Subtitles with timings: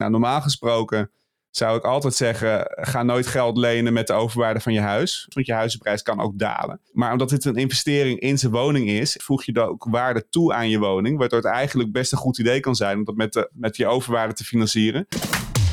[0.00, 1.10] Nou, normaal gesproken
[1.50, 5.26] zou ik altijd zeggen: ga nooit geld lenen met de overwaarde van je huis.
[5.28, 6.80] Want je huizenprijs kan ook dalen.
[6.92, 10.54] Maar omdat dit een investering in zijn woning is, voeg je dan ook waarde toe
[10.54, 11.18] aan je woning.
[11.18, 13.86] Waardoor het eigenlijk best een goed idee kan zijn om dat met, de, met je
[13.86, 15.06] overwaarde te financieren.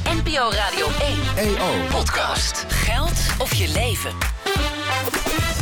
[0.03, 0.87] NPO Radio
[1.35, 1.87] 1 EO.
[1.89, 2.65] podcast.
[2.67, 4.11] Geld of je leven.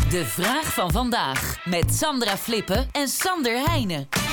[0.10, 4.25] De vraag van vandaag met Sandra Flippen en Sander Heijnen.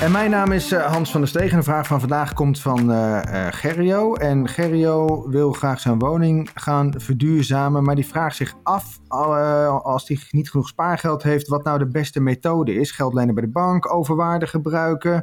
[0.00, 1.50] En mijn naam is eh, Hans van der Steeg.
[1.50, 3.20] En de vraag van vandaag komt van uh,
[3.50, 4.14] Gerrio.
[4.14, 7.84] En Gerrio wil graag zijn woning gaan verduurzamen.
[7.84, 12.20] Maar die vraagt zich af, als hij niet genoeg spaargeld heeft, wat nou de beste
[12.20, 12.90] methode is.
[12.90, 15.14] Geld lenen bij de bank, overwaarde gebruiken.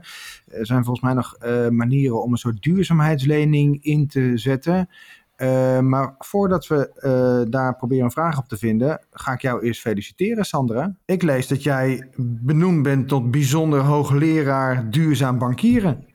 [0.46, 1.38] Er zijn volgens mij nog
[1.72, 4.90] manieren om een soort duurzaamheidslening in te zetten.
[5.38, 9.62] Uh, maar voordat we uh, daar proberen een vraag op te vinden, ga ik jou
[9.64, 10.96] eerst feliciteren, Sandra.
[11.06, 16.06] Ik lees dat jij benoemd bent tot bijzonder hoogleraar duurzaam bankieren.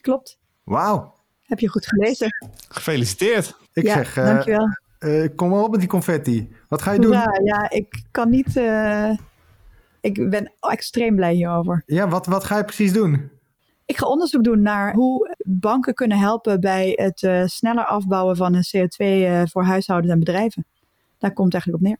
[0.00, 0.38] Klopt.
[0.64, 1.14] Wauw.
[1.42, 2.28] Heb je goed gelezen?
[2.68, 3.56] Gefeliciteerd.
[3.72, 4.68] Ik ja, zeg, uh, dankjewel.
[5.34, 6.48] kom maar op met die confetti.
[6.68, 7.12] Wat ga je doen?
[7.12, 8.56] Ja, ja ik kan niet.
[10.00, 11.82] ik ben extreem blij hierover.
[11.86, 13.30] Ja, wat, wat ga je precies doen?
[13.90, 18.52] Ik ga onderzoek doen naar hoe banken kunnen helpen bij het uh, sneller afbouwen van
[18.52, 20.66] de CO2 uh, voor huishoudens en bedrijven.
[21.18, 21.98] Daar komt het eigenlijk op neer.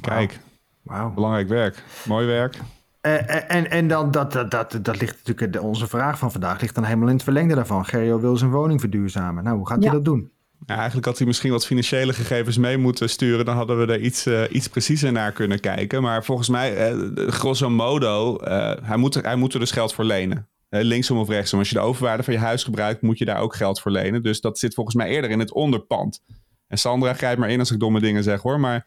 [0.00, 0.38] Kijk,
[0.82, 1.14] wow.
[1.14, 1.84] belangrijk werk.
[2.06, 2.54] Mooi werk.
[3.02, 6.60] Uh, en, en dan, dat, dat, dat, dat ligt natuurlijk, de, onze vraag van vandaag
[6.60, 7.84] ligt dan helemaal in het verlengde daarvan.
[7.84, 9.44] Gerrio wil zijn woning verduurzamen.
[9.44, 9.84] Nou, hoe gaat ja.
[9.88, 10.30] hij dat doen?
[10.66, 13.44] Ja, eigenlijk had hij misschien wat financiële gegevens mee moeten sturen.
[13.44, 16.02] Dan hadden we er iets, uh, iets preciezer naar kunnen kijken.
[16.02, 19.94] Maar volgens mij, uh, grosso modo, uh, hij, moet er, hij moet er dus geld
[19.94, 20.48] voor lenen.
[20.68, 21.58] Linksom of rechtsom.
[21.58, 24.22] Als je de overwaarde van je huis gebruikt, moet je daar ook geld voor lenen.
[24.22, 26.22] Dus dat zit volgens mij eerder in het onderpand.
[26.66, 28.60] En Sandra, grijp maar in als ik domme dingen zeg hoor.
[28.60, 28.86] Maar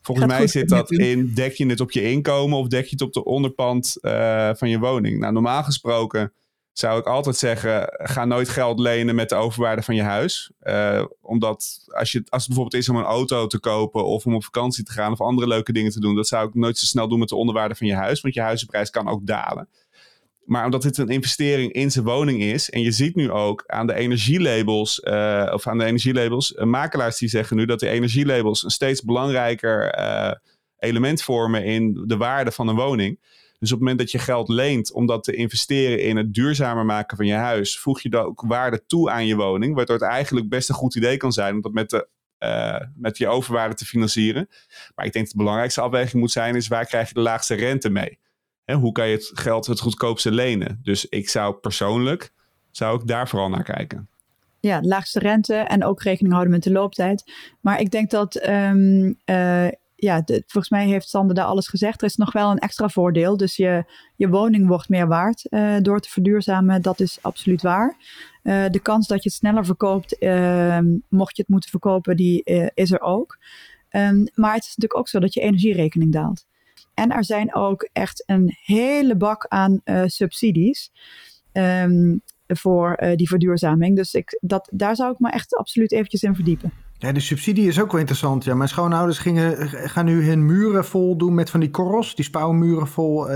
[0.00, 3.00] volgens mij zit dat in, dek je het op je inkomen of dek je het
[3.00, 3.92] op de onderpand
[4.58, 5.18] van je woning?
[5.18, 6.32] Nou, normaal gesproken
[6.72, 10.50] zou ik altijd zeggen: ga nooit geld lenen met de overwaarde van je huis.
[10.62, 14.34] Uh, omdat als, je, als het bijvoorbeeld is om een auto te kopen of om
[14.34, 16.86] op vakantie te gaan of andere leuke dingen te doen, dat zou ik nooit zo
[16.86, 19.68] snel doen met de onderwaarde van je huis, want je huizenprijs kan ook dalen.
[20.44, 23.86] Maar omdat dit een investering in zijn woning is, en je ziet nu ook aan
[23.86, 28.64] de energielabels, uh, of aan de energielabels, uh, makelaars die zeggen nu dat de energielabels
[28.64, 29.94] een steeds belangrijker
[30.78, 33.20] element vormen in de waarde van een woning.
[33.58, 36.84] Dus op het moment dat je geld leent om dat te investeren in het duurzamer
[36.84, 39.74] maken van je huis, voeg je dan ook waarde toe aan je woning.
[39.74, 42.08] Waardoor het eigenlijk best een goed idee kan zijn om dat met, de,
[42.94, 44.48] met je overwaarde te financieren.
[44.94, 47.54] Maar ik denk dat de belangrijkste afweging moet zijn: is waar krijg je de laagste
[47.54, 48.18] rente mee?
[48.64, 50.80] Hè, hoe kan je het geld het goedkoopste lenen?
[50.82, 52.32] Dus ik zou persoonlijk
[52.70, 54.08] zou ik daar vooral naar kijken.
[54.60, 57.32] Ja, laagste rente en ook rekening houden met de looptijd.
[57.60, 62.00] Maar ik denk dat um, uh, ja, volgens mij heeft Sander daar alles gezegd.
[62.00, 63.36] Er is nog wel een extra voordeel.
[63.36, 63.84] Dus je,
[64.16, 66.82] je woning wordt meer waard uh, door te verduurzamen.
[66.82, 67.96] Dat is absoluut waar.
[68.42, 72.42] Uh, de kans dat je het sneller verkoopt, uh, mocht je het moeten verkopen, die
[72.74, 73.38] is er ook.
[73.90, 76.46] Um, maar het is natuurlijk ook zo dat je energierekening daalt.
[77.02, 80.92] En er zijn ook echt een hele bak aan subsidies.
[81.52, 83.96] Um, voor die verduurzaming.
[83.96, 86.72] Dus ik, dat, daar zou ik me echt absoluut eventjes in verdiepen.
[86.98, 88.44] Ja, de subsidie is ook wel interessant.
[88.44, 92.14] Ja, mijn schoonouders gingen, gaan nu hun muren vol doen met van die korrels.
[92.14, 93.26] Die spouwmuren vol,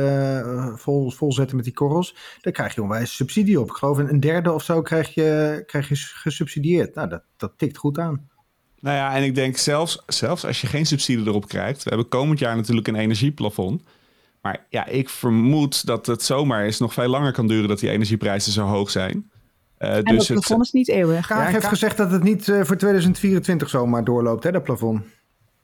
[0.76, 2.16] vol, vol zetten met die korrels.
[2.40, 3.68] Daar krijg je onwijs subsidie op.
[3.70, 6.94] Ik geloof een derde of zo krijg je, krijg je gesubsidieerd.
[6.94, 8.28] Nou, dat, dat tikt goed aan.
[8.80, 11.82] Nou ja, en ik denk zelfs, zelfs als je geen subsidie erop krijgt.
[11.82, 13.82] We hebben komend jaar natuurlijk een energieplafond.
[14.42, 17.90] Maar ja, ik vermoed dat het zomaar eens nog veel langer kan duren dat die
[17.90, 19.30] energieprijzen zo hoog zijn.
[19.78, 21.26] Uh, en dus dat plafond het, is niet eeuwig.
[21.26, 21.68] Kaag ja, heeft Kaag...
[21.68, 25.02] gezegd dat het niet uh, voor 2024 zomaar doorloopt, hè, dat plafond.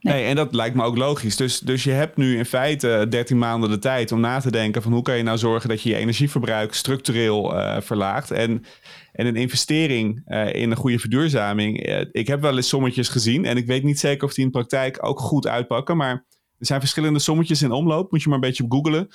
[0.02, 0.24] Nee.
[0.24, 1.36] en dat lijkt me ook logisch.
[1.36, 4.82] Dus, dus je hebt nu in feite 13 maanden de tijd om na te denken
[4.82, 8.30] van hoe kan je nou zorgen dat je je energieverbruik structureel uh, verlaagt.
[8.30, 8.64] En,
[9.12, 11.86] en een investering in een goede verduurzaming.
[12.12, 14.58] ik heb wel eens sommetjes gezien en ik weet niet zeker of die in de
[14.58, 15.96] praktijk ook goed uitpakken.
[15.96, 16.26] Maar
[16.58, 18.10] er zijn verschillende sommetjes in omloop.
[18.10, 19.08] Moet je maar een beetje googlen.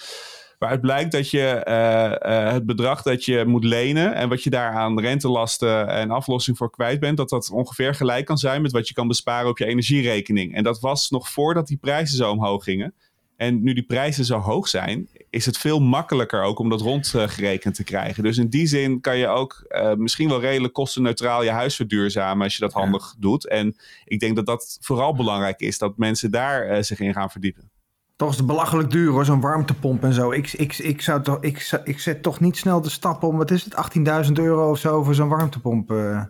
[0.58, 4.50] Waaruit blijkt dat je uh, uh, het bedrag dat je moet lenen en wat je
[4.50, 8.72] daar aan rentelasten en aflossing voor kwijt bent, dat dat ongeveer gelijk kan zijn met
[8.72, 10.56] wat je kan besparen op je energierekening.
[10.56, 12.94] En dat was nog voordat die prijzen zo omhoog gingen.
[13.36, 17.76] En nu die prijzen zo hoog zijn, is het veel makkelijker ook om dat rondgerekend
[17.76, 18.24] te krijgen.
[18.24, 22.44] Dus in die zin kan je ook uh, misschien wel redelijk kostenneutraal je huis verduurzamen
[22.44, 23.16] als je dat handig ja.
[23.20, 23.48] doet.
[23.48, 23.76] En
[24.06, 27.70] ik denk dat dat vooral belangrijk is, dat mensen daar uh, zich in gaan verdiepen.
[28.18, 30.32] Toch is het belachelijk duur hoor, zo'n warmtepomp en zo.
[30.32, 33.52] Ik, ik, ik, zou toch, ik, ik zet toch niet snel de stap om, wat
[33.52, 33.98] is het,
[34.28, 35.92] 18.000 euro of zo voor zo'n warmtepomp.
[35.92, 36.22] Uh.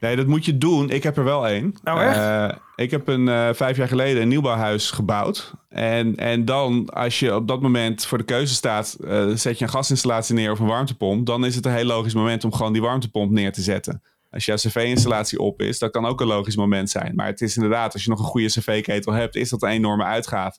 [0.00, 0.90] Nee, dat moet je doen.
[0.90, 1.74] Ik heb er wel één.
[1.82, 2.16] Nou, echt?
[2.16, 5.54] Eh, ik heb een, eh, vijf jaar geleden een nieuwbouwhuis gebouwd.
[5.68, 8.96] En, en dan, als je op dat moment voor de keuze staat...
[9.04, 11.26] eh, zet je een gasinstallatie neer of een warmtepomp...
[11.26, 14.02] dan is het een heel logisch moment om gewoon die warmtepomp neer te zetten.
[14.32, 17.14] Als jouw cv-installatie op is, dat kan ook een logisch moment zijn.
[17.14, 19.36] Maar het is inderdaad, als je nog een goede cv-ketel hebt...
[19.36, 20.58] is dat een enorme uitgave.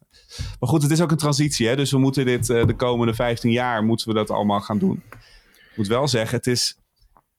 [0.60, 1.68] Maar goed, het is ook een transitie.
[1.68, 1.76] Hè?
[1.76, 3.84] Dus we moeten dit eh, de komende 15 jaar...
[3.84, 5.04] moeten we dat allemaal gaan doen.
[5.72, 6.78] Ik moet wel zeggen, het is...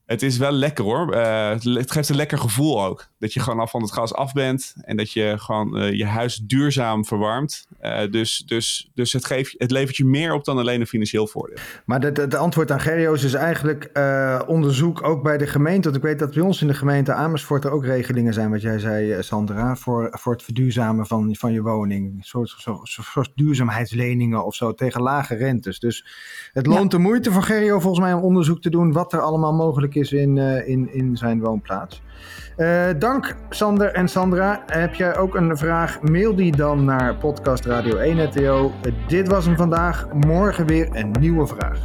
[0.05, 1.13] Het is wel lekker hoor.
[1.13, 3.09] Eh, het geeft een lekker gevoel ook.
[3.25, 4.75] Dat je gewoon af van het gas af bent.
[4.81, 7.67] En dat je gewoon eh, je huis duurzaam verwarmt.
[7.81, 11.27] Eh, dus dus, dus het, geeft, het levert je meer op dan alleen een financieel
[11.27, 11.57] voordeel.
[11.85, 15.83] Maar het de, de antwoord aan Gerio's is eigenlijk eh, onderzoek ook bij de gemeente.
[15.83, 18.63] Want ik weet dat bij ons in de gemeente Amersfoort er ook regelingen zijn, wat
[18.63, 22.17] jij zei, Sandra, voor, voor het verduurzamen van, van je woning.
[22.17, 25.79] Een soort, soort duurzaamheidsleningen of zo tegen lage rentes.
[25.79, 26.07] Dus
[26.53, 29.55] het loont de moeite voor Gerio volgens mij om onderzoek te doen wat er allemaal
[29.55, 32.03] mogelijk is in, eh, in, in zijn woonplaats.
[32.57, 32.89] Eh,
[33.21, 34.63] dank Sander en Sandra.
[34.67, 36.01] Heb jij ook een vraag?
[36.03, 38.73] Mail die dan naar podcastradio1.nl.
[39.07, 40.09] dit was hem vandaag.
[40.13, 41.79] Morgen weer een nieuwe vraag.